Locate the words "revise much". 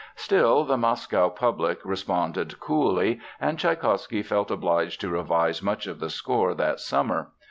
5.09-5.85